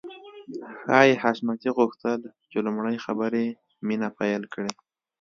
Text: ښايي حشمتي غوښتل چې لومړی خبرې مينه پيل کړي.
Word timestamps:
ښايي 0.81 1.13
حشمتي 1.21 1.69
غوښتل 1.77 2.19
چې 2.51 2.57
لومړی 2.65 2.97
خبرې 3.05 3.45
مينه 3.87 4.07
پيل 4.19 4.41
کړي. 4.53 4.71